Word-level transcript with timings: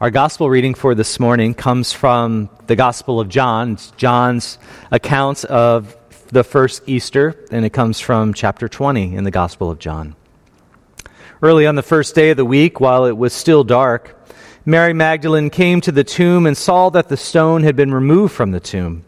Our 0.00 0.10
gospel 0.10 0.50
reading 0.50 0.74
for 0.74 0.96
this 0.96 1.20
morning 1.20 1.54
comes 1.54 1.92
from 1.92 2.50
the 2.66 2.74
Gospel 2.74 3.20
of 3.20 3.28
John, 3.28 3.78
John's 3.96 4.58
accounts 4.90 5.44
of 5.44 5.96
the 6.32 6.42
first 6.42 6.82
Easter, 6.88 7.46
and 7.52 7.64
it 7.64 7.70
comes 7.70 8.00
from 8.00 8.34
chapter 8.34 8.66
20 8.66 9.14
in 9.14 9.22
the 9.22 9.30
Gospel 9.30 9.70
of 9.70 9.78
John. 9.78 10.16
Early 11.40 11.64
on 11.64 11.76
the 11.76 11.82
first 11.82 12.16
day 12.16 12.30
of 12.30 12.36
the 12.36 12.44
week, 12.44 12.80
while 12.80 13.04
it 13.04 13.16
was 13.16 13.32
still 13.32 13.62
dark, 13.62 14.28
Mary 14.66 14.92
Magdalene 14.92 15.48
came 15.48 15.80
to 15.82 15.92
the 15.92 16.02
tomb 16.02 16.44
and 16.44 16.56
saw 16.56 16.90
that 16.90 17.08
the 17.08 17.16
stone 17.16 17.62
had 17.62 17.76
been 17.76 17.94
removed 17.94 18.34
from 18.34 18.50
the 18.50 18.58
tomb. 18.58 19.04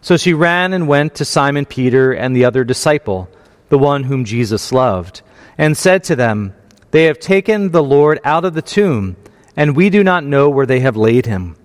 So 0.00 0.16
she 0.16 0.34
ran 0.34 0.72
and 0.72 0.88
went 0.88 1.14
to 1.14 1.24
Simon 1.24 1.66
Peter 1.66 2.12
and 2.12 2.34
the 2.34 2.46
other 2.46 2.64
disciple, 2.64 3.30
the 3.68 3.78
one 3.78 4.02
whom 4.02 4.24
Jesus 4.24 4.72
loved, 4.72 5.22
and 5.56 5.76
said 5.76 6.02
to 6.04 6.16
them, 6.16 6.52
They 6.90 7.04
have 7.04 7.20
taken 7.20 7.70
the 7.70 7.82
Lord 7.82 8.18
out 8.24 8.44
of 8.44 8.54
the 8.54 8.60
tomb 8.60 9.16
and 9.56 9.74
we 9.74 9.90
do 9.90 10.04
not 10.04 10.24
know 10.24 10.50
where 10.50 10.66
they 10.66 10.80
have 10.80 10.96
laid 10.96 11.26
him. 11.26 11.56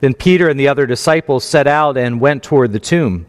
Then 0.00 0.14
Peter 0.14 0.48
and 0.48 0.58
the 0.58 0.68
other 0.68 0.86
disciples 0.86 1.44
set 1.44 1.66
out 1.66 1.96
and 1.96 2.20
went 2.20 2.42
toward 2.42 2.72
the 2.72 2.80
tomb. 2.80 3.26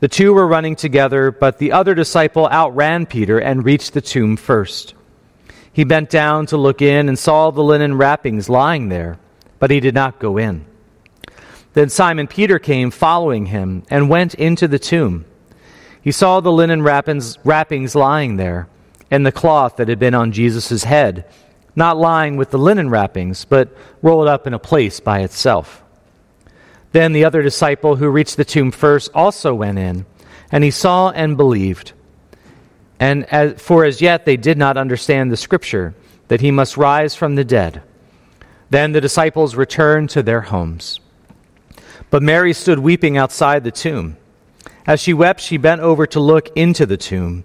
The 0.00 0.08
two 0.08 0.32
were 0.32 0.46
running 0.46 0.76
together, 0.76 1.30
but 1.30 1.58
the 1.58 1.72
other 1.72 1.94
disciple 1.94 2.48
outran 2.48 3.06
Peter 3.06 3.38
and 3.38 3.64
reached 3.64 3.94
the 3.94 4.00
tomb 4.00 4.36
first. 4.36 4.94
He 5.72 5.84
bent 5.84 6.10
down 6.10 6.46
to 6.46 6.56
look 6.56 6.82
in 6.82 7.08
and 7.08 7.18
saw 7.18 7.50
the 7.50 7.62
linen 7.62 7.96
wrappings 7.96 8.48
lying 8.48 8.88
there, 8.88 9.18
but 9.58 9.70
he 9.70 9.80
did 9.80 9.94
not 9.94 10.18
go 10.18 10.36
in. 10.36 10.66
Then 11.74 11.88
Simon 11.88 12.26
Peter 12.26 12.58
came 12.58 12.90
following 12.90 13.46
him 13.46 13.84
and 13.90 14.08
went 14.08 14.34
into 14.34 14.66
the 14.68 14.78
tomb. 14.78 15.24
He 16.00 16.12
saw 16.12 16.40
the 16.40 16.52
linen 16.52 16.82
wrappings, 16.82 17.94
lying 17.94 18.36
there, 18.36 18.68
and 19.10 19.26
the 19.26 19.32
cloth 19.32 19.76
that 19.76 19.88
had 19.88 19.98
been 19.98 20.14
on 20.14 20.32
Jesus' 20.32 20.84
head 20.84 21.24
not 21.78 21.96
lying 21.96 22.36
with 22.36 22.50
the 22.50 22.58
linen 22.58 22.90
wrappings, 22.90 23.46
but 23.46 23.74
rolled 24.02 24.28
up 24.28 24.46
in 24.46 24.52
a 24.52 24.58
place 24.58 25.00
by 25.00 25.20
itself. 25.20 25.82
Then 26.92 27.12
the 27.12 27.24
other 27.24 27.40
disciple 27.40 27.96
who 27.96 28.08
reached 28.08 28.36
the 28.36 28.44
tomb 28.44 28.70
first 28.70 29.10
also 29.14 29.54
went 29.54 29.78
in, 29.78 30.04
and 30.52 30.64
he 30.64 30.70
saw 30.70 31.10
and 31.10 31.36
believed. 31.36 31.92
And 33.00 33.24
as, 33.32 33.60
for 33.62 33.84
as 33.84 34.02
yet 34.02 34.24
they 34.24 34.36
did 34.36 34.58
not 34.58 34.76
understand 34.76 35.30
the 35.30 35.36
scripture, 35.36 35.94
that 36.26 36.40
he 36.40 36.50
must 36.50 36.76
rise 36.76 37.14
from 37.14 37.36
the 37.36 37.44
dead. 37.44 37.82
Then 38.70 38.92
the 38.92 39.00
disciples 39.00 39.54
returned 39.54 40.10
to 40.10 40.22
their 40.22 40.42
homes. 40.42 41.00
But 42.10 42.22
Mary 42.22 42.52
stood 42.52 42.78
weeping 42.78 43.16
outside 43.16 43.64
the 43.64 43.70
tomb. 43.70 44.16
As 44.86 45.00
she 45.00 45.14
wept, 45.14 45.40
she 45.40 45.58
bent 45.58 45.80
over 45.80 46.06
to 46.08 46.20
look 46.20 46.48
into 46.56 46.86
the 46.86 46.96
tomb, 46.96 47.44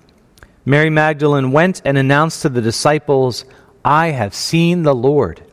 Mary 0.65 0.89
Magdalene 0.89 1.51
went 1.51 1.81
and 1.83 1.97
announced 1.97 2.41
to 2.43 2.49
the 2.49 2.61
disciples, 2.61 3.45
I 3.83 4.07
have 4.07 4.35
seen 4.35 4.83
the 4.83 4.95
Lord. 4.95 5.43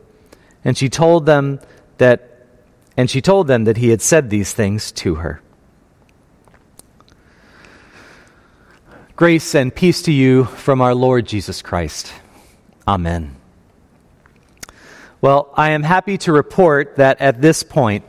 And 0.63 0.77
she 0.77 0.89
told 0.89 1.25
them 1.25 1.59
that 1.97 2.29
and 2.99 3.09
she 3.09 3.21
told 3.21 3.47
them 3.47 3.63
that 3.63 3.77
he 3.77 3.91
had 3.91 4.01
said 4.01 4.29
these 4.29 4.51
things 4.51 4.91
to 4.91 5.15
her. 5.15 5.41
Grace 9.15 9.55
and 9.55 9.73
peace 9.73 10.01
to 10.01 10.11
you 10.11 10.43
from 10.43 10.81
our 10.81 10.93
Lord 10.93 11.25
Jesus 11.25 11.61
Christ. 11.61 12.11
Amen. 12.85 13.37
Well, 15.21 15.49
I 15.55 15.69
am 15.69 15.83
happy 15.83 16.17
to 16.19 16.33
report 16.33 16.97
that 16.97 17.21
at 17.21 17.41
this 17.41 17.63
point, 17.63 18.03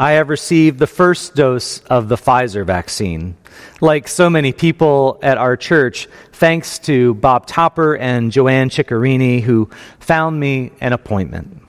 I 0.00 0.12
have 0.12 0.28
received 0.28 0.78
the 0.78 0.86
first 0.86 1.34
dose 1.34 1.80
of 1.80 2.08
the 2.08 2.14
Pfizer 2.14 2.64
vaccine. 2.64 3.36
Like 3.80 4.06
so 4.06 4.30
many 4.30 4.52
people 4.52 5.18
at 5.24 5.38
our 5.38 5.56
church, 5.56 6.06
thanks 6.32 6.78
to 6.80 7.14
Bob 7.14 7.48
Topper 7.48 7.96
and 7.96 8.30
Joanne 8.30 8.70
Ciccarini, 8.70 9.42
who 9.42 9.68
found 9.98 10.38
me 10.38 10.70
an 10.80 10.92
appointment. 10.92 11.62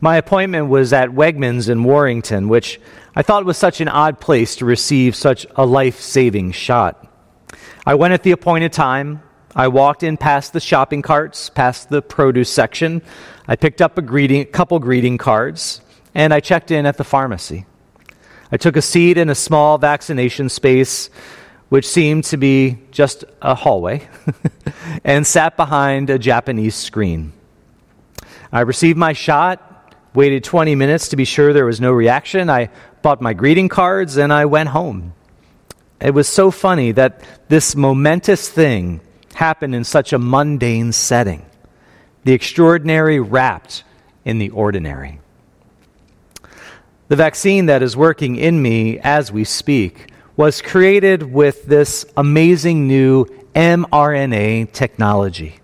My 0.00 0.18
appointment 0.18 0.68
was 0.68 0.92
at 0.92 1.08
Wegmans 1.08 1.68
in 1.68 1.82
Warrington, 1.82 2.48
which 2.48 2.80
I 3.16 3.22
thought 3.22 3.44
was 3.44 3.58
such 3.58 3.80
an 3.80 3.88
odd 3.88 4.20
place 4.20 4.54
to 4.56 4.64
receive 4.64 5.16
such 5.16 5.44
a 5.56 5.66
life 5.66 5.98
saving 5.98 6.52
shot. 6.52 7.08
I 7.84 7.96
went 7.96 8.14
at 8.14 8.22
the 8.22 8.30
appointed 8.30 8.72
time. 8.72 9.20
I 9.56 9.66
walked 9.66 10.04
in 10.04 10.16
past 10.16 10.52
the 10.52 10.60
shopping 10.60 11.02
carts, 11.02 11.50
past 11.50 11.88
the 11.88 12.02
produce 12.02 12.50
section. 12.50 13.02
I 13.48 13.56
picked 13.56 13.82
up 13.82 13.98
a 13.98 14.02
greeting, 14.02 14.46
couple 14.46 14.78
greeting 14.78 15.18
cards 15.18 15.80
and 16.14 16.32
I 16.32 16.40
checked 16.40 16.70
in 16.70 16.86
at 16.86 16.96
the 16.96 17.04
pharmacy. 17.04 17.66
I 18.50 18.56
took 18.58 18.76
a 18.76 18.82
seat 18.82 19.16
in 19.16 19.30
a 19.30 19.34
small 19.34 19.78
vaccination 19.78 20.48
space, 20.48 21.08
which 21.70 21.88
seemed 21.88 22.24
to 22.24 22.36
be 22.36 22.78
just 22.90 23.24
a 23.40 23.54
hallway, 23.54 24.06
and 25.04 25.26
sat 25.26 25.56
behind 25.56 26.10
a 26.10 26.18
Japanese 26.18 26.74
screen. 26.74 27.32
I 28.52 28.60
received 28.60 28.98
my 28.98 29.14
shot, 29.14 29.96
waited 30.14 30.44
20 30.44 30.74
minutes 30.74 31.08
to 31.08 31.16
be 31.16 31.24
sure 31.24 31.54
there 31.54 31.64
was 31.64 31.80
no 31.80 31.92
reaction. 31.92 32.50
I 32.50 32.68
bought 33.00 33.22
my 33.22 33.32
greeting 33.32 33.70
cards, 33.70 34.18
and 34.18 34.30
I 34.30 34.44
went 34.44 34.68
home. 34.68 35.14
It 35.98 36.12
was 36.12 36.28
so 36.28 36.50
funny 36.50 36.92
that 36.92 37.22
this 37.48 37.74
momentous 37.74 38.50
thing 38.50 39.00
happened 39.32 39.74
in 39.74 39.84
such 39.84 40.12
a 40.12 40.18
mundane 40.18 40.92
setting. 40.92 41.46
The 42.24 42.34
extraordinary 42.34 43.18
wrapped 43.18 43.82
in 44.26 44.38
the 44.38 44.50
ordinary. 44.50 45.21
The 47.12 47.16
vaccine 47.16 47.66
that 47.66 47.82
is 47.82 47.94
working 47.94 48.36
in 48.36 48.62
me 48.62 48.98
as 48.98 49.30
we 49.30 49.44
speak 49.44 50.10
was 50.34 50.62
created 50.62 51.22
with 51.22 51.66
this 51.66 52.06
amazing 52.16 52.88
new 52.88 53.26
mRNA 53.54 54.72
technology. 54.72 55.56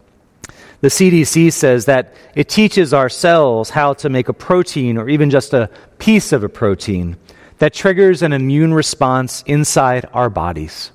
The 0.82 0.88
CDC 0.88 1.50
says 1.54 1.87
that 1.87 2.12
it 2.34 2.50
teaches 2.50 2.92
our 2.92 3.08
cells 3.08 3.70
how 3.70 3.94
to 3.94 4.10
make 4.10 4.28
a 4.28 4.34
protein 4.34 4.98
or 4.98 5.08
even 5.08 5.31
just 5.31 5.54
a 5.54 5.70
piece 5.98 6.32
of 6.32 6.44
a 6.44 6.50
protein 6.50 7.16
that 7.60 7.72
triggers 7.72 8.20
an 8.20 8.34
immune 8.34 8.75
response 8.75 9.42
inside 9.47 10.06
our 10.12 10.28
bodies. 10.28 10.92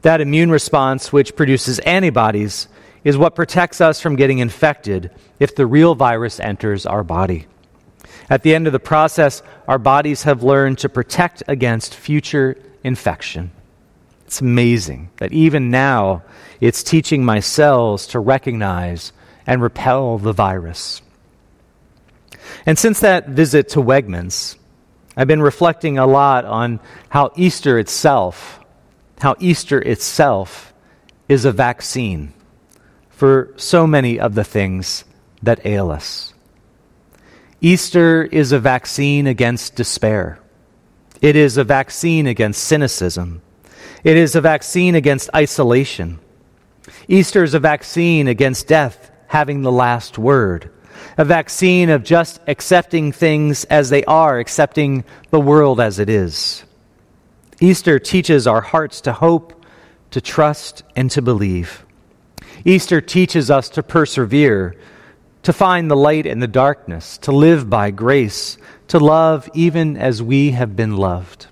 That 0.00 0.22
immune 0.22 0.50
response, 0.50 1.12
which 1.12 1.36
produces 1.36 1.80
antibodies, 1.80 2.68
is 3.04 3.18
what 3.18 3.34
protects 3.34 3.82
us 3.82 4.00
from 4.00 4.16
getting 4.16 4.38
infected 4.38 5.10
if 5.38 5.54
the 5.54 5.66
real 5.66 5.94
virus 5.94 6.40
enters 6.40 6.86
our 6.86 7.04
body. 7.04 7.46
At 8.28 8.42
the 8.42 8.54
end 8.54 8.66
of 8.66 8.72
the 8.72 8.80
process, 8.80 9.42
our 9.68 9.78
bodies 9.78 10.24
have 10.24 10.42
learned 10.42 10.78
to 10.78 10.88
protect 10.88 11.42
against 11.46 11.94
future 11.94 12.56
infection. 12.82 13.52
It's 14.26 14.40
amazing 14.40 15.10
that 15.18 15.32
even 15.32 15.70
now 15.70 16.22
it's 16.60 16.82
teaching 16.82 17.24
my 17.24 17.40
cells 17.40 18.08
to 18.08 18.18
recognize 18.18 19.12
and 19.46 19.62
repel 19.62 20.18
the 20.18 20.32
virus. 20.32 21.00
And 22.64 22.78
since 22.78 23.00
that 23.00 23.28
visit 23.28 23.68
to 23.70 23.80
Wegmans, 23.80 24.56
I've 25.16 25.28
been 25.28 25.42
reflecting 25.42 25.98
a 25.98 26.06
lot 26.06 26.44
on 26.44 26.80
how 27.08 27.30
Easter 27.36 27.78
itself, 27.78 28.60
how 29.20 29.36
Easter 29.38 29.80
itself 29.80 30.74
is 31.28 31.44
a 31.44 31.52
vaccine 31.52 32.32
for 33.10 33.52
so 33.56 33.86
many 33.86 34.20
of 34.20 34.34
the 34.34 34.44
things 34.44 35.04
that 35.42 35.64
ail 35.64 35.90
us. 35.90 36.34
Easter 37.60 38.22
is 38.22 38.52
a 38.52 38.60
vaccine 38.60 39.26
against 39.26 39.76
despair. 39.76 40.38
It 41.22 41.36
is 41.36 41.56
a 41.56 41.64
vaccine 41.64 42.26
against 42.26 42.62
cynicism. 42.62 43.40
It 44.04 44.16
is 44.16 44.36
a 44.36 44.42
vaccine 44.42 44.94
against 44.94 45.30
isolation. 45.34 46.18
Easter 47.08 47.42
is 47.42 47.54
a 47.54 47.58
vaccine 47.58 48.28
against 48.28 48.68
death 48.68 49.10
having 49.28 49.62
the 49.62 49.72
last 49.72 50.18
word, 50.18 50.70
a 51.16 51.24
vaccine 51.24 51.88
of 51.88 52.04
just 52.04 52.40
accepting 52.46 53.10
things 53.10 53.64
as 53.64 53.88
they 53.88 54.04
are, 54.04 54.38
accepting 54.38 55.04
the 55.30 55.40
world 55.40 55.80
as 55.80 55.98
it 55.98 56.10
is. 56.10 56.64
Easter 57.58 57.98
teaches 57.98 58.46
our 58.46 58.60
hearts 58.60 59.00
to 59.00 59.14
hope, 59.14 59.64
to 60.10 60.20
trust, 60.20 60.82
and 60.94 61.10
to 61.10 61.22
believe. 61.22 61.86
Easter 62.64 63.00
teaches 63.00 63.50
us 63.50 63.70
to 63.70 63.82
persevere, 63.82 64.76
to 65.46 65.52
find 65.52 65.88
the 65.88 65.96
light 65.96 66.26
in 66.26 66.40
the 66.40 66.48
darkness, 66.48 67.18
to 67.18 67.30
live 67.30 67.70
by 67.70 67.92
grace, 67.92 68.58
to 68.88 68.98
love 68.98 69.48
even 69.54 69.96
as 69.96 70.20
we 70.20 70.50
have 70.50 70.74
been 70.74 70.96
loved. 70.96 71.46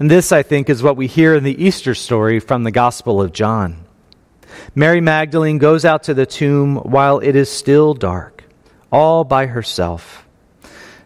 And 0.00 0.10
this, 0.10 0.32
I 0.32 0.42
think, 0.42 0.68
is 0.68 0.82
what 0.82 0.96
we 0.96 1.06
hear 1.06 1.36
in 1.36 1.44
the 1.44 1.64
Easter 1.64 1.94
story 1.94 2.40
from 2.40 2.64
the 2.64 2.72
Gospel 2.72 3.22
of 3.22 3.32
John. 3.32 3.84
Mary 4.74 5.00
Magdalene 5.00 5.58
goes 5.58 5.84
out 5.84 6.02
to 6.02 6.14
the 6.14 6.26
tomb 6.26 6.78
while 6.78 7.20
it 7.20 7.36
is 7.36 7.48
still 7.48 7.94
dark, 7.94 8.42
all 8.90 9.22
by 9.22 9.46
herself. 9.46 10.26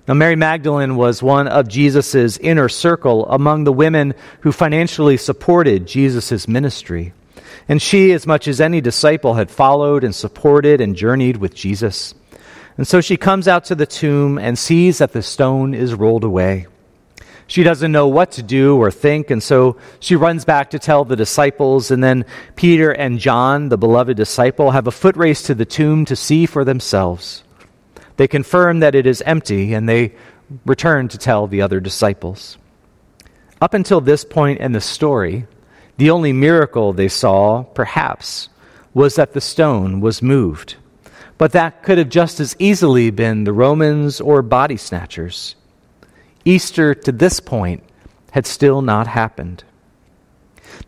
Now, 0.09 0.15
Mary 0.15 0.37
Magdalene 0.37 0.97
was 0.97 1.23
one 1.23 1.49
of 1.49 1.69
Jesus' 1.69 2.39
inner 2.39 2.71
circle 2.71 3.27
among 3.27 3.65
the 3.65 3.75
women 3.75 4.15
who 4.41 4.53
financially 4.53 5.19
supported 5.19 5.87
Jesus' 5.87 6.49
ministry. 6.49 7.12
And 7.69 7.81
she, 7.81 8.12
as 8.12 8.27
much 8.27 8.49
as 8.49 8.61
any 8.61 8.81
disciple, 8.81 9.35
had 9.35 9.51
followed 9.51 10.05
and 10.05 10.15
supported 10.15 10.81
and 10.81 10.97
journeyed 10.97 11.39
with 11.39 11.55
Jesus. 11.55 12.15
And 12.77 12.87
so 12.87 13.01
she 13.01 13.17
comes 13.17 13.47
out 13.47 13.65
to 13.67 13.75
the 13.75 13.87
tomb 13.87 14.39
and 14.39 14.59
sees 14.59 14.99
that 14.99 15.12
the 15.12 15.23
stone 15.23 15.75
is 15.75 15.95
rolled 15.95 16.25
away. 16.25 16.67
She 17.47 17.62
doesn't 17.62 17.93
know 17.93 18.09
what 18.09 18.33
to 18.33 18.43
do 18.43 18.77
or 18.77 18.91
think, 18.91 19.31
and 19.31 19.43
so 19.43 19.77
she 20.01 20.17
runs 20.17 20.45
back 20.45 20.71
to 20.71 20.79
tell 20.79 21.05
the 21.05 21.17
disciples. 21.17 21.91
And 21.91 22.03
then 22.03 22.25
Peter 22.56 22.91
and 22.91 23.19
John, 23.19 23.69
the 23.69 23.77
beloved 23.77 24.17
disciple, 24.17 24.71
have 24.71 24.87
a 24.87 24.91
foot 24.91 25.17
race 25.17 25.43
to 25.43 25.55
the 25.55 25.67
tomb 25.67 26.05
to 26.06 26.17
see 26.17 26.47
for 26.47 26.65
themselves. 26.65 27.45
They 28.17 28.29
confirm 28.29 28.81
that 28.81 28.95
it 28.95 29.06
is 29.06 29.23
empty, 29.23 29.75
and 29.75 29.89
they 29.89 30.15
return 30.65 31.09
to 31.09 31.19
tell 31.19 31.47
the 31.47 31.62
other 31.62 31.81
disciples. 31.81 32.56
Up 33.61 33.75
until 33.75 34.01
this 34.01 34.25
point 34.25 34.61
in 34.61 34.73
the 34.73 34.81
story, 34.81 35.47
the 35.96 36.11
only 36.11 36.32
miracle 36.32 36.93
they 36.93 37.08
saw, 37.08 37.62
perhaps, 37.62 38.49
was 38.93 39.17
that 39.17 39.32
the 39.32 39.41
stone 39.41 40.00
was 40.00 40.23
moved. 40.23 40.76
But 41.38 41.52
that 41.52 41.82
could 41.82 41.99
have 41.99 42.08
just 42.08 42.41
as 42.41 42.56
easily 42.58 43.11
been 43.11 43.44
the 43.44 43.52
Romans 43.52 44.20
or 44.20 44.43
body 44.43 44.76
snatchers. 44.76 45.56
Easter 46.44 46.94
to 46.94 47.12
this 47.12 47.41
point 47.41 47.82
had 48.32 48.46
still 48.46 48.82
not 48.82 49.06
happened. 49.06 49.64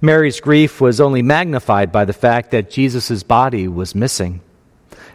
Mary's 0.00 0.40
grief 0.40 0.80
was 0.80 1.00
only 1.00 1.22
magnified 1.22 1.92
by 1.92 2.04
the 2.04 2.12
fact 2.12 2.50
that 2.50 2.70
Jesus' 2.70 3.22
body 3.22 3.68
was 3.68 3.94
missing. 3.94 4.40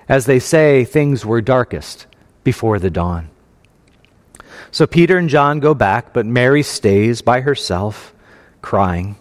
As 0.07 0.25
they 0.25 0.39
say, 0.39 0.83
things 0.83 1.25
were 1.25 1.41
darkest 1.41 2.07
before 2.43 2.79
the 2.79 2.89
dawn. 2.89 3.29
So 4.71 4.88
Peter 4.88 5.17
and 5.17 5.29
John 5.29 5.59
go 5.59 5.73
back, 5.73 6.13
but 6.13 6.25
Mary 6.25 6.63
stays 6.63 7.21
by 7.21 7.41
herself, 7.41 8.13
crying. 8.61 9.17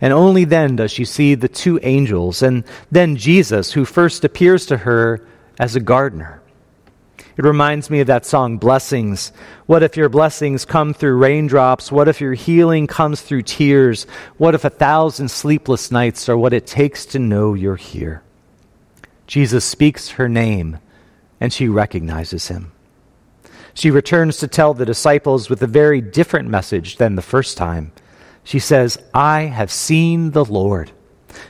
And 0.00 0.12
only 0.12 0.44
then 0.44 0.76
does 0.76 0.92
she 0.92 1.04
see 1.04 1.34
the 1.34 1.48
two 1.48 1.80
angels, 1.82 2.42
and 2.42 2.64
then 2.90 3.16
Jesus, 3.16 3.72
who 3.72 3.84
first 3.84 4.24
appears 4.24 4.66
to 4.66 4.78
her 4.78 5.26
as 5.58 5.74
a 5.74 5.80
gardener. 5.80 6.40
It 7.36 7.44
reminds 7.44 7.88
me 7.88 8.00
of 8.00 8.08
that 8.08 8.26
song, 8.26 8.58
Blessings. 8.58 9.32
What 9.66 9.84
if 9.84 9.96
your 9.96 10.08
blessings 10.08 10.64
come 10.64 10.92
through 10.92 11.18
raindrops? 11.18 11.92
What 11.92 12.08
if 12.08 12.20
your 12.20 12.34
healing 12.34 12.88
comes 12.88 13.20
through 13.20 13.42
tears? 13.42 14.08
What 14.38 14.56
if 14.56 14.64
a 14.64 14.70
thousand 14.70 15.30
sleepless 15.30 15.92
nights 15.92 16.28
are 16.28 16.36
what 16.36 16.52
it 16.52 16.66
takes 16.66 17.06
to 17.06 17.20
know 17.20 17.54
you're 17.54 17.76
here? 17.76 18.22
Jesus 19.28 19.64
speaks 19.64 20.10
her 20.10 20.28
name, 20.28 20.78
and 21.40 21.52
she 21.52 21.68
recognizes 21.68 22.48
him. 22.48 22.72
She 23.72 23.92
returns 23.92 24.38
to 24.38 24.48
tell 24.48 24.74
the 24.74 24.84
disciples 24.84 25.48
with 25.48 25.62
a 25.62 25.68
very 25.68 26.00
different 26.00 26.48
message 26.48 26.96
than 26.96 27.14
the 27.14 27.22
first 27.22 27.56
time. 27.56 27.92
She 28.48 28.60
says, 28.60 28.96
I 29.12 29.42
have 29.42 29.70
seen 29.70 30.30
the 30.30 30.42
Lord. 30.42 30.90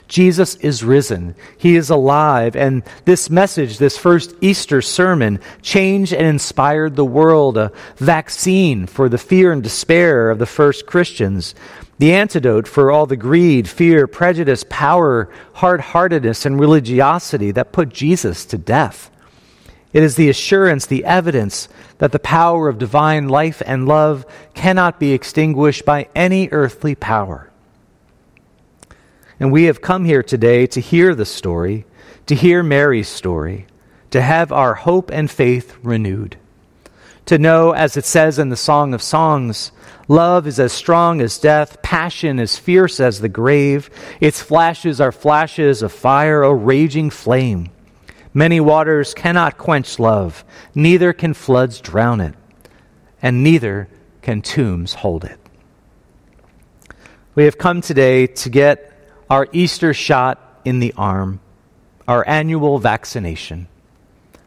Jesus 0.09 0.57
is 0.57 0.83
risen. 0.83 1.37
He 1.57 1.77
is 1.77 1.91
alive. 1.91 2.57
And 2.57 2.83
this 3.05 3.31
message, 3.31 3.79
this 3.79 3.97
first 3.97 4.35
Easter 4.41 4.83
sermon, 4.83 5.39
changed 5.63 6.13
and 6.13 6.27
inspired 6.27 6.97
the 6.97 7.05
world, 7.05 7.57
a 7.57 7.71
vaccine 7.99 8.89
for 8.89 9.09
the 9.09 9.17
fear 9.17 9.53
and 9.53 9.63
despair 9.63 10.29
of 10.29 10.41
the 10.41 10.45
first 10.45 10.87
Christians, 10.87 11.55
the 11.99 12.13
antidote 12.13 12.67
for 12.67 12.91
all 12.91 13.07
the 13.07 13.17
greed, 13.17 13.69
fear, 13.69 14.09
prejudice, 14.09 14.65
power, 14.69 15.31
hard 15.53 15.81
heartedness, 15.81 16.45
and 16.45 16.59
religiosity 16.59 17.53
that 17.53 17.71
put 17.71 17.91
Jesus 17.91 18.45
to 18.47 18.59
death. 18.59 19.09
It 19.93 20.03
is 20.03 20.17
the 20.17 20.29
assurance, 20.29 20.87
the 20.87 21.05
evidence 21.05 21.69
that 21.99 22.13
the 22.13 22.19
power 22.19 22.69
of 22.69 22.79
divine 22.79 23.29
life 23.29 23.63
and 23.65 23.89
love 23.89 24.27
cannot 24.55 25.01
be 25.01 25.13
extinguished 25.13 25.85
by 25.85 26.09
any 26.15 26.49
earthly 26.51 26.95
power. 26.95 27.51
And 29.41 29.51
we 29.53 29.65
have 29.65 29.81
come 29.81 30.05
here 30.05 30.23
today 30.23 30.67
to 30.69 30.81
hear 30.81 31.15
the 31.15 31.25
story, 31.25 31.87
to 32.27 32.35
hear 32.35 32.63
Mary's 32.63 33.09
story, 33.09 33.67
to 34.11 34.21
have 34.21 34.53
our 34.53 34.75
hope 34.75 35.11
and 35.11 35.31
faith 35.31 35.77
renewed. 35.83 36.37
To 37.27 37.39
know, 37.39 37.73
as 37.73 37.97
it 37.97 38.05
says 38.05 38.39
in 38.39 38.49
the 38.49 38.57
Song 38.57 38.95
of 38.95 39.03
Songs, 39.03 39.71
love 40.09 40.47
is 40.47 40.59
as 40.59 40.73
strong 40.73 41.21
as 41.21 41.39
death, 41.39 41.83
passion 41.83 42.39
as 42.39 42.59
fierce 42.59 43.01
as 43.01 43.21
the 43.21 43.29
grave. 43.29 43.91
Its 44.21 44.41
flashes 44.41 45.01
are 45.01 45.13
flashes 45.13 45.83
of 45.83 45.93
fire, 45.93 46.43
a 46.43 46.55
raging 46.55 47.11
flame. 47.11 47.71
Many 48.39 48.61
waters 48.61 49.15
cannot 49.15 49.59
quench 49.59 49.99
love, 49.99 50.45
neither 50.73 51.13
can 51.13 51.35
floods 51.35 51.81
drown 51.81 52.21
it, 52.21 52.37
and 53.21 53.43
neither 53.43 53.89
can 54.23 54.43
tombs 54.43 54.95
hold 54.95 55.25
it. 55.25 55.41
We 57.35 57.47
have 57.47 57.59
come 57.59 57.81
today 57.81 58.29
to 58.29 58.49
get 58.49 58.97
our 59.29 59.49
Easter 59.51 59.93
shot 59.93 60.61
in 60.65 60.79
the 60.79 60.95
arm, 60.97 61.41
our 62.07 62.25
annual 62.29 62.79
vaccination, 62.79 63.67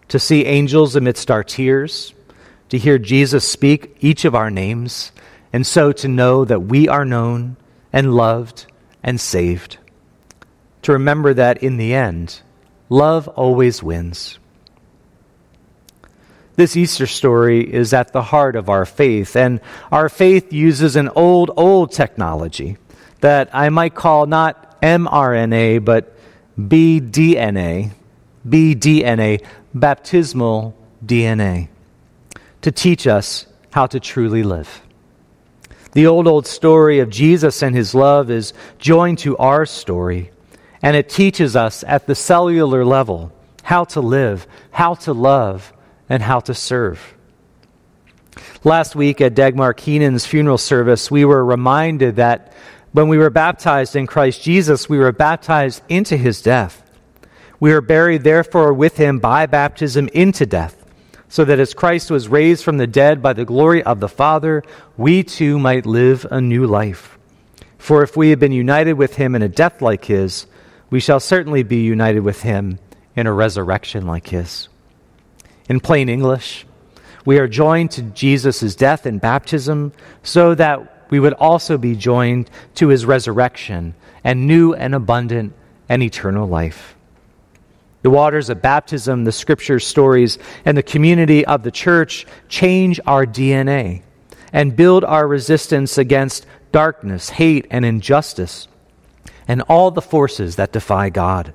to 0.07 0.19
see 0.19 0.45
angels 0.45 0.95
amidst 0.95 1.29
our 1.29 1.43
tears, 1.43 2.13
to 2.69 2.77
hear 2.77 2.97
Jesus 2.97 3.45
speak 3.45 3.97
each 3.99 4.23
of 4.23 4.33
our 4.33 4.49
names, 4.49 5.11
and 5.51 5.67
so 5.67 5.91
to 5.91 6.07
know 6.07 6.45
that 6.45 6.61
we 6.61 6.87
are 6.87 7.03
known 7.03 7.57
and 7.91 8.15
loved 8.15 8.67
and 9.03 9.19
saved. 9.19 9.79
To 10.83 10.93
remember 10.93 11.33
that 11.33 11.61
in 11.61 11.75
the 11.75 11.93
end, 11.93 12.41
love 12.91 13.29
always 13.29 13.81
wins. 13.81 14.37
This 16.57 16.75
Easter 16.75 17.07
story 17.07 17.61
is 17.61 17.93
at 17.93 18.11
the 18.11 18.21
heart 18.21 18.57
of 18.57 18.69
our 18.69 18.85
faith, 18.85 19.35
and 19.37 19.61
our 19.91 20.09
faith 20.09 20.51
uses 20.51 20.97
an 20.97 21.09
old, 21.15 21.49
old 21.55 21.93
technology 21.93 22.77
that 23.21 23.49
I 23.53 23.69
might 23.69 23.95
call 23.95 24.25
not 24.25 24.79
mRNA, 24.81 25.85
but 25.85 26.15
BDNA, 26.59 27.91
BDNA, 28.47 29.45
baptismal 29.73 30.75
DNA, 31.03 31.69
to 32.61 32.71
teach 32.71 33.07
us 33.07 33.47
how 33.71 33.87
to 33.87 34.01
truly 34.01 34.43
live. 34.43 34.81
The 35.93 36.07
old, 36.07 36.27
old 36.27 36.45
story 36.45 36.99
of 36.99 37.09
Jesus 37.09 37.63
and 37.63 37.73
his 37.73 37.95
love 37.95 38.29
is 38.29 38.53
joined 38.79 39.19
to 39.19 39.37
our 39.37 39.65
story, 39.65 40.31
and 40.81 40.95
it 40.95 41.09
teaches 41.09 41.55
us 41.55 41.83
at 41.87 42.07
the 42.07 42.15
cellular 42.15 42.83
level 42.83 43.31
how 43.63 43.83
to 43.85 44.01
live, 44.01 44.47
how 44.71 44.95
to 44.95 45.13
love, 45.13 45.71
and 46.09 46.21
how 46.21 46.39
to 46.41 46.53
serve. 46.53 47.15
Last 48.63 48.95
week 48.95 49.21
at 49.21 49.35
Dagmar 49.35 49.73
Keenan's 49.73 50.25
funeral 50.25 50.57
service, 50.57 51.11
we 51.11 51.25
were 51.25 51.43
reminded 51.43 52.17
that 52.17 52.53
when 52.91 53.07
we 53.07 53.17
were 53.17 53.29
baptized 53.29 53.95
in 53.95 54.07
Christ 54.07 54.41
Jesus, 54.41 54.89
we 54.89 54.97
were 54.97 55.11
baptized 55.11 55.81
into 55.87 56.17
his 56.17 56.41
death. 56.41 56.83
We 57.59 57.71
are 57.71 57.81
buried, 57.81 58.23
therefore, 58.23 58.73
with 58.73 58.97
him 58.97 59.19
by 59.19 59.45
baptism 59.45 60.09
into 60.09 60.45
death, 60.45 60.85
so 61.29 61.45
that 61.45 61.59
as 61.59 61.73
Christ 61.73 62.11
was 62.11 62.27
raised 62.27 62.63
from 62.63 62.77
the 62.77 62.87
dead 62.87 63.21
by 63.21 63.33
the 63.33 63.45
glory 63.45 63.83
of 63.83 63.99
the 63.99 64.09
Father, 64.09 64.63
we 64.97 65.23
too 65.23 65.59
might 65.59 65.85
live 65.85 66.25
a 66.29 66.41
new 66.41 66.65
life. 66.65 67.17
For 67.77 68.03
if 68.03 68.17
we 68.17 68.31
have 68.31 68.39
been 68.39 68.51
united 68.51 68.93
with 68.93 69.15
him 69.15 69.35
in 69.35 69.41
a 69.41 69.47
death 69.47 69.81
like 69.81 70.05
his, 70.05 70.45
we 70.91 70.99
shall 70.99 71.19
certainly 71.19 71.63
be 71.63 71.77
united 71.77 72.19
with 72.19 72.43
him 72.43 72.77
in 73.15 73.25
a 73.25 73.33
resurrection 73.33 74.05
like 74.05 74.27
his. 74.27 74.69
In 75.67 75.79
plain 75.79 76.09
English, 76.09 76.67
we 77.25 77.39
are 77.39 77.47
joined 77.47 77.91
to 77.91 78.03
Jesus' 78.03 78.75
death 78.75 79.05
and 79.05 79.19
baptism 79.19 79.93
so 80.21 80.53
that 80.55 81.07
we 81.09 81.19
would 81.19 81.33
also 81.33 81.77
be 81.77 81.95
joined 81.95 82.49
to 82.75 82.89
his 82.89 83.05
resurrection 83.05 83.95
and 84.23 84.45
new 84.45 84.73
and 84.73 84.93
abundant 84.93 85.53
and 85.89 86.03
eternal 86.03 86.47
life. 86.47 86.95
The 88.01 88.09
waters 88.09 88.49
of 88.49 88.61
baptism, 88.61 89.23
the 89.23 89.31
scripture 89.31 89.79
stories, 89.79 90.39
and 90.65 90.75
the 90.75 90.83
community 90.83 91.45
of 91.45 91.63
the 91.63 91.71
church 91.71 92.25
change 92.49 92.99
our 93.05 93.25
DNA 93.25 94.01
and 94.51 94.75
build 94.75 95.03
our 95.03 95.27
resistance 95.27 95.97
against 95.97 96.45
darkness, 96.71 97.29
hate, 97.29 97.67
and 97.69 97.85
injustice, 97.85 98.67
and 99.47 99.61
all 99.63 99.91
the 99.91 100.01
forces 100.01 100.55
that 100.55 100.71
defy 100.71 101.09
God. 101.09 101.53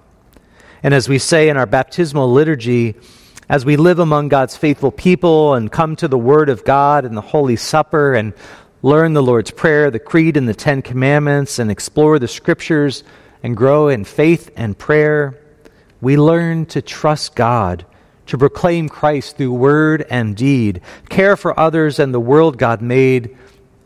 And 0.83 0.95
as 0.95 1.09
we 1.09 1.19
say 1.19 1.49
in 1.49 1.57
our 1.57 1.67
baptismal 1.67 2.31
liturgy, 2.31 2.95
as 3.49 3.65
we 3.65 3.77
live 3.77 3.99
among 3.99 4.29
God's 4.29 4.57
faithful 4.57 4.91
people 4.91 5.55
and 5.55 5.71
come 5.71 5.97
to 5.97 6.09
the 6.09 6.19
Word 6.19 6.49
of 6.49 6.65
God 6.65 7.05
and 7.05 7.17
the 7.17 7.21
Holy 7.21 7.57
Supper 7.57 8.15
and 8.15 8.35
learn 8.83 9.13
the 9.13 9.23
Lord's 9.23 9.51
Prayer, 9.51 9.91
the 9.91 9.99
Creed, 9.99 10.37
and 10.37 10.49
the 10.49 10.55
Ten 10.55 10.83
Commandments, 10.83 11.59
and 11.59 11.71
explore 11.71 12.19
the 12.19 12.29
Scriptures 12.29 13.05
and 13.43 13.57
grow 13.57 13.89
in 13.89 14.05
faith 14.05 14.51
and 14.57 14.77
prayer, 14.77 15.39
we 16.01 16.17
learn 16.17 16.67
to 16.67 16.83
trust 16.83 17.35
God, 17.35 17.87
to 18.27 18.37
proclaim 18.37 18.89
Christ 18.89 19.37
through 19.37 19.53
word 19.53 20.05
and 20.11 20.37
deed, 20.37 20.81
care 21.09 21.37
for 21.37 21.59
others 21.59 21.99
and 21.99 22.13
the 22.13 22.21
world 22.21 22.59
God 22.59 22.83
made, 22.83 23.37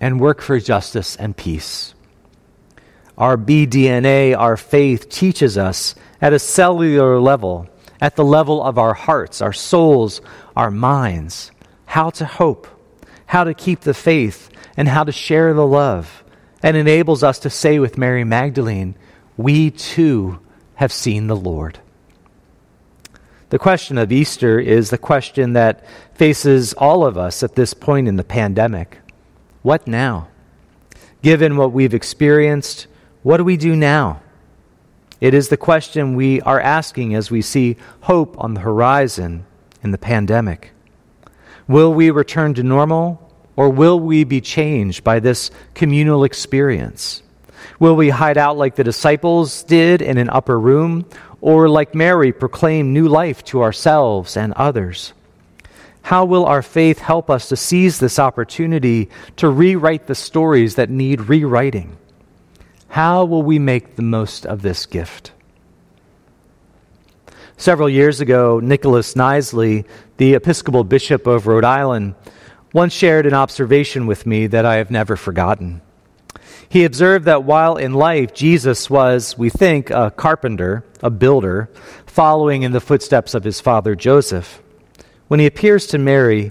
and 0.00 0.18
work 0.18 0.40
for 0.40 0.58
justice 0.58 1.16
and 1.16 1.36
peace. 1.36 1.94
Our 3.20 3.36
BDNA, 3.36 4.34
our 4.34 4.56
faith, 4.56 5.10
teaches 5.10 5.58
us 5.58 5.94
at 6.22 6.32
a 6.32 6.38
cellular 6.38 7.20
level, 7.20 7.68
at 8.00 8.16
the 8.16 8.24
level 8.24 8.64
of 8.64 8.78
our 8.78 8.94
hearts, 8.94 9.42
our 9.42 9.52
souls, 9.52 10.22
our 10.56 10.70
minds, 10.70 11.50
how 11.84 12.08
to 12.10 12.24
hope, 12.24 12.66
how 13.26 13.44
to 13.44 13.52
keep 13.52 13.80
the 13.80 13.92
faith, 13.92 14.48
and 14.74 14.88
how 14.88 15.04
to 15.04 15.12
share 15.12 15.52
the 15.52 15.66
love, 15.66 16.24
and 16.62 16.78
enables 16.78 17.22
us 17.22 17.38
to 17.40 17.50
say 17.50 17.78
with 17.78 17.98
Mary 17.98 18.24
Magdalene, 18.24 18.94
We 19.36 19.70
too 19.70 20.40
have 20.76 20.90
seen 20.90 21.26
the 21.26 21.36
Lord. 21.36 21.78
The 23.50 23.58
question 23.58 23.98
of 23.98 24.10
Easter 24.10 24.58
is 24.58 24.88
the 24.88 24.96
question 24.96 25.52
that 25.52 25.84
faces 26.14 26.72
all 26.72 27.04
of 27.04 27.18
us 27.18 27.42
at 27.42 27.54
this 27.54 27.74
point 27.74 28.08
in 28.08 28.16
the 28.16 28.24
pandemic. 28.24 28.96
What 29.60 29.86
now? 29.86 30.28
Given 31.20 31.58
what 31.58 31.72
we've 31.72 31.92
experienced, 31.92 32.86
what 33.22 33.36
do 33.36 33.44
we 33.44 33.56
do 33.56 33.76
now? 33.76 34.22
It 35.20 35.34
is 35.34 35.48
the 35.48 35.56
question 35.56 36.16
we 36.16 36.40
are 36.42 36.60
asking 36.60 37.14
as 37.14 37.30
we 37.30 37.42
see 37.42 37.76
hope 38.02 38.42
on 38.42 38.54
the 38.54 38.60
horizon 38.60 39.44
in 39.82 39.90
the 39.90 39.98
pandemic. 39.98 40.72
Will 41.68 41.92
we 41.92 42.10
return 42.10 42.54
to 42.54 42.62
normal 42.62 43.30
or 43.56 43.68
will 43.68 44.00
we 44.00 44.24
be 44.24 44.40
changed 44.40 45.04
by 45.04 45.20
this 45.20 45.50
communal 45.74 46.24
experience? 46.24 47.22
Will 47.78 47.94
we 47.94 48.08
hide 48.08 48.38
out 48.38 48.56
like 48.56 48.76
the 48.76 48.84
disciples 48.84 49.62
did 49.64 50.00
in 50.00 50.16
an 50.16 50.30
upper 50.30 50.58
room, 50.58 51.06
or 51.42 51.68
like 51.68 51.94
Mary 51.94 52.32
proclaim 52.32 52.92
new 52.92 53.06
life 53.08 53.44
to 53.44 53.62
ourselves 53.62 54.36
and 54.36 54.52
others? 54.54 55.12
How 56.02 56.24
will 56.24 56.46
our 56.46 56.62
faith 56.62 56.98
help 56.98 57.28
us 57.28 57.48
to 57.50 57.56
seize 57.56 57.98
this 57.98 58.18
opportunity 58.18 59.10
to 59.36 59.50
rewrite 59.50 60.06
the 60.06 60.14
stories 60.14 60.76
that 60.76 60.88
need 60.88 61.22
rewriting? 61.22 61.96
How 62.90 63.24
will 63.24 63.44
we 63.44 63.60
make 63.60 63.94
the 63.94 64.02
most 64.02 64.44
of 64.44 64.62
this 64.62 64.84
gift? 64.84 65.30
Several 67.56 67.88
years 67.88 68.20
ago, 68.20 68.58
Nicholas 68.58 69.14
Knisely, 69.14 69.84
the 70.16 70.34
Episcopal 70.34 70.82
Bishop 70.82 71.24
of 71.28 71.46
Rhode 71.46 71.64
Island, 71.64 72.16
once 72.72 72.92
shared 72.92 73.26
an 73.26 73.34
observation 73.34 74.08
with 74.08 74.26
me 74.26 74.48
that 74.48 74.66
I 74.66 74.76
have 74.76 74.90
never 74.90 75.14
forgotten. 75.14 75.82
He 76.68 76.84
observed 76.84 77.26
that 77.26 77.44
while 77.44 77.76
in 77.76 77.94
life 77.94 78.34
Jesus 78.34 78.90
was, 78.90 79.38
we 79.38 79.50
think, 79.50 79.90
a 79.90 80.10
carpenter, 80.10 80.84
a 81.00 81.10
builder, 81.10 81.70
following 82.06 82.62
in 82.62 82.72
the 82.72 82.80
footsteps 82.80 83.34
of 83.34 83.44
his 83.44 83.60
father 83.60 83.94
Joseph, 83.94 84.60
when 85.28 85.38
he 85.38 85.46
appears 85.46 85.86
to 85.88 85.98
Mary, 85.98 86.50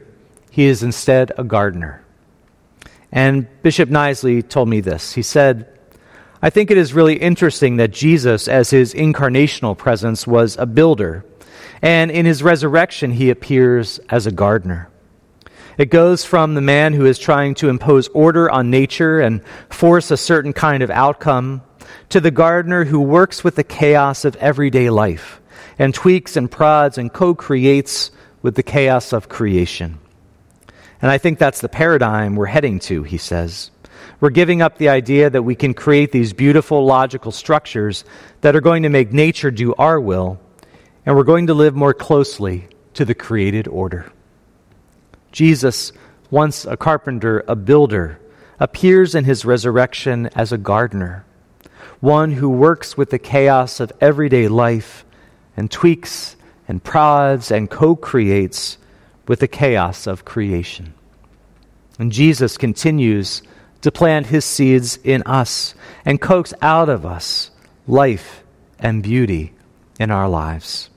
he 0.51 0.67
is 0.67 0.83
instead 0.83 1.33
a 1.37 1.43
gardener. 1.43 2.01
And 3.11 3.45
Bishop 3.61 3.89
Knisely 3.89 4.47
told 4.47 4.69
me 4.69 4.79
this. 4.79 5.11
He 5.13 5.21
said, 5.21 5.78
I 6.41 6.49
think 6.49 6.71
it 6.71 6.77
is 6.77 6.93
really 6.93 7.15
interesting 7.15 7.77
that 7.77 7.91
Jesus, 7.91 8.47
as 8.47 8.69
his 8.69 8.93
incarnational 8.93 9.77
presence, 9.77 10.25
was 10.25 10.55
a 10.57 10.65
builder, 10.65 11.25
and 11.81 12.09
in 12.09 12.25
his 12.25 12.41
resurrection, 12.41 13.11
he 13.11 13.29
appears 13.29 13.99
as 14.09 14.25
a 14.25 14.31
gardener. 14.31 14.89
It 15.77 15.89
goes 15.89 16.23
from 16.23 16.55
the 16.55 16.61
man 16.61 16.93
who 16.93 17.05
is 17.05 17.19
trying 17.19 17.55
to 17.55 17.69
impose 17.69 18.07
order 18.09 18.49
on 18.49 18.69
nature 18.69 19.19
and 19.19 19.41
force 19.69 20.11
a 20.11 20.17
certain 20.17 20.53
kind 20.53 20.81
of 20.81 20.89
outcome 20.89 21.61
to 22.09 22.21
the 22.21 22.31
gardener 22.31 22.85
who 22.85 23.01
works 23.01 23.43
with 23.43 23.55
the 23.55 23.63
chaos 23.63 24.23
of 24.23 24.35
everyday 24.37 24.89
life 24.89 25.41
and 25.77 25.93
tweaks 25.93 26.37
and 26.37 26.49
prods 26.49 26.97
and 26.97 27.11
co 27.11 27.35
creates 27.35 28.11
with 28.41 28.55
the 28.55 28.63
chaos 28.63 29.13
of 29.13 29.29
creation. 29.29 29.99
And 31.01 31.11
I 31.11 31.17
think 31.17 31.39
that's 31.39 31.61
the 31.61 31.69
paradigm 31.69 32.35
we're 32.35 32.45
heading 32.45 32.79
to, 32.81 33.03
he 33.03 33.17
says. 33.17 33.71
We're 34.21 34.31
giving 34.31 34.61
up 34.61 34.77
the 34.77 34.89
idea 34.89 35.29
that 35.29 35.43
we 35.43 35.55
can 35.55 35.73
create 35.73 36.11
these 36.11 36.33
beautiful 36.33 36.85
logical 36.85 37.31
structures 37.31 38.03
that 38.41 38.55
are 38.55 38.61
going 38.61 38.83
to 38.83 38.89
make 38.89 39.13
nature 39.13 39.49
do 39.49 39.73
our 39.75 39.99
will, 39.99 40.39
and 41.05 41.15
we're 41.15 41.23
going 41.23 41.47
to 41.47 41.53
live 41.53 41.73
more 41.73 41.93
closely 41.93 42.67
to 42.95 43.05
the 43.05 43.15
created 43.15 43.67
order. 43.67 44.11
Jesus, 45.31 45.93
once 46.29 46.65
a 46.65 46.75
carpenter, 46.75 47.45
a 47.47 47.55
builder, 47.55 48.19
appears 48.59 49.15
in 49.15 49.23
his 49.23 49.45
resurrection 49.45 50.27
as 50.35 50.51
a 50.51 50.57
gardener, 50.57 51.23
one 52.01 52.33
who 52.33 52.49
works 52.49 52.97
with 52.97 53.11
the 53.11 53.19
chaos 53.19 53.79
of 53.79 53.93
everyday 54.01 54.49
life 54.49 55.05
and 55.55 55.71
tweaks 55.71 56.35
and 56.67 56.83
prods 56.83 57.51
and 57.51 57.69
co 57.69 57.95
creates 57.95 58.77
with 59.29 59.39
the 59.39 59.47
chaos 59.47 60.07
of 60.07 60.25
creation. 60.25 60.93
And 61.97 62.11
Jesus 62.11 62.57
continues 62.57 63.43
to 63.81 63.91
plant 63.91 64.27
his 64.27 64.45
seeds 64.45 64.97
in 65.03 65.23
us 65.25 65.75
and 66.05 66.19
coax 66.19 66.53
out 66.61 66.89
of 66.89 67.05
us 67.05 67.51
life 67.87 68.43
and 68.79 69.03
beauty 69.03 69.53
in 69.99 70.11
our 70.11 70.29
lives. 70.29 70.89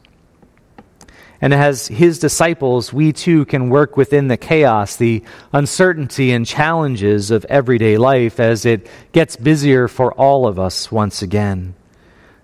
And 1.40 1.52
as 1.52 1.88
his 1.88 2.20
disciples, 2.20 2.92
we 2.92 3.12
too 3.12 3.44
can 3.46 3.68
work 3.68 3.96
within 3.96 4.28
the 4.28 4.36
chaos, 4.36 4.94
the 4.94 5.24
uncertainty, 5.52 6.30
and 6.30 6.46
challenges 6.46 7.32
of 7.32 7.44
everyday 7.46 7.98
life 7.98 8.38
as 8.38 8.64
it 8.64 8.86
gets 9.10 9.34
busier 9.34 9.88
for 9.88 10.12
all 10.12 10.46
of 10.46 10.60
us 10.60 10.92
once 10.92 11.20
again, 11.20 11.74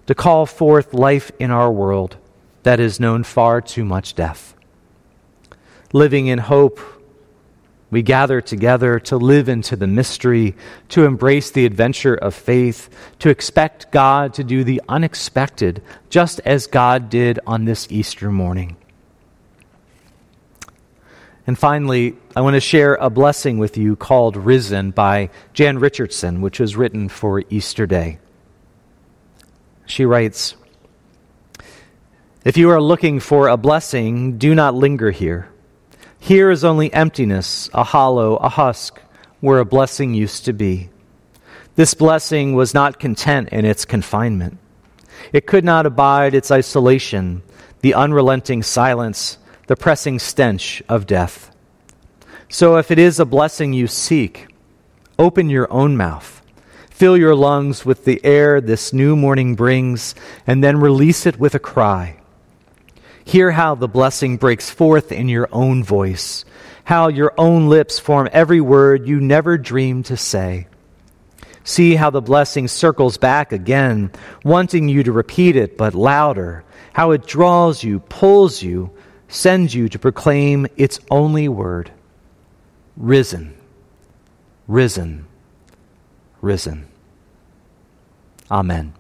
to 0.07 0.17
call 0.17 0.47
forth 0.47 0.95
life 0.95 1.31
in 1.39 1.53
our 1.53 1.71
world 1.71 2.17
that 2.65 2.81
has 2.81 2.99
known 2.99 3.23
far 3.23 3.61
too 3.61 3.85
much 3.85 4.17
death. 4.17 4.57
Living 5.93 6.27
in 6.27 6.39
hope, 6.39 6.81
we 7.91 8.03
gather 8.03 8.41
together 8.41 9.01
to 9.01 9.17
live 9.17 9.49
into 9.49 9.75
the 9.75 9.87
mystery, 9.87 10.55
to 10.91 11.05
embrace 11.05 11.51
the 11.51 11.65
adventure 11.65 12.15
of 12.15 12.35
faith, 12.35 12.91
to 13.21 13.31
expect 13.31 13.91
God 13.91 14.35
to 14.35 14.45
do 14.45 14.63
the 14.63 14.83
unexpected, 14.89 15.83
just 16.11 16.41
as 16.45 16.67
God 16.67 17.09
did 17.09 17.41
on 17.47 17.65
this 17.65 17.87
Easter 17.91 18.31
morning. 18.31 18.77
And 21.47 21.59
finally, 21.59 22.15
I 22.37 22.43
want 22.43 22.55
to 22.55 22.61
share 22.61 22.97
a 22.97 23.09
blessing 23.09 23.57
with 23.57 23.79
you 23.79 23.97
called 23.97 24.37
Risen 24.37 24.91
by 24.91 25.31
Jan 25.55 25.79
Richardson, 25.79 26.43
which 26.43 26.61
was 26.61 26.77
written 26.77 27.09
for 27.09 27.43
Easter 27.49 27.87
Day. 27.87 28.19
She 29.87 30.05
writes 30.05 30.57
If 32.45 32.59
you 32.59 32.69
are 32.69 32.83
looking 32.83 33.19
for 33.19 33.49
a 33.49 33.57
blessing, 33.57 34.37
do 34.37 34.55
not 34.55 34.75
linger 34.75 35.11
here. 35.11 35.49
Here 36.21 36.51
is 36.51 36.65
only 36.65 36.93
emptiness, 36.93 37.71
a 37.73 37.85
hollow, 37.85 38.37
a 38.37 38.49
husk, 38.49 39.01
where 39.41 39.59
a 39.59 39.65
blessing 39.65 40.15
used 40.15 40.45
to 40.45 40.53
be. 40.53 40.91
This 41.77 41.95
blessing 41.95 42.55
was 42.55 42.75
not 42.75 42.99
content 42.99 43.51
in 43.51 43.65
its 43.65 43.85
confinement. 43.85 44.59
It 45.33 45.47
could 45.47 45.65
not 45.65 45.87
abide 45.87 46.35
its 46.35 46.51
isolation, 46.51 47.43
the 47.81 47.95
unrelenting 47.95 48.63
silence 48.63 49.39
the 49.69 49.77
pressing 49.77 50.19
stench 50.19 50.83
of 50.89 51.07
death. 51.07 51.55
So 52.49 52.79
if 52.79 52.91
it 52.91 52.99
is 52.99 53.21
a 53.21 53.27
blessing 53.27 53.75
you 53.75 53.87
seek, 53.87 54.49
open 55.19 55.51
your 55.51 55.71
own 55.71 55.97
mouth. 55.97 56.43
Fill 56.91 57.19
your 57.19 57.35
lungs 57.35 57.85
with 57.85 58.07
the 58.07 58.25
air 58.25 58.61
this 58.63 58.95
new 58.95 59.15
morning 59.15 59.55
brings, 59.55 60.15
and 60.47 60.65
then 60.65 60.81
release 60.81 61.27
it 61.27 61.39
with 61.39 61.55
a 61.55 61.59
cry. 61.59 62.17
Hear 63.29 63.51
how 63.51 63.75
the 63.75 63.89
blessing 63.89 64.39
breaks 64.39 64.71
forth 64.71 65.13
in 65.13 65.29
your 65.29 65.51
own 65.53 65.85
voice, 65.85 66.47
how 66.85 67.09
your 67.09 67.35
own 67.37 67.69
lips 67.69 67.99
form 67.99 68.27
every 68.33 68.63
word 68.63 69.07
you 69.07 69.21
never 69.21 69.59
dreamed 69.59 70.07
to 70.07 70.17
say. 70.17 70.67
See 71.63 71.95
how 71.95 72.09
the 72.09 72.23
blessing 72.23 72.69
circles 72.69 73.19
back 73.19 73.53
again, 73.53 74.13
wanting 74.47 74.89
you 74.89 75.03
to 75.03 75.13
repeat 75.13 75.57
it, 75.57 75.77
but 75.77 75.95
louder, 75.95 76.65
how 76.95 77.11
it 77.11 77.27
draws 77.27 77.85
you, 77.85 78.01
pulls 78.01 78.63
you, 78.63 78.93
sends 79.29 79.75
you 79.75 79.91
to 79.91 79.99
proclaim 79.99 80.67
its 80.79 80.99
only 81.11 81.49
word 81.49 81.91
risen, 82.97 83.55
risen, 84.67 85.27
risen. 86.41 86.89
Amen. 88.51 88.95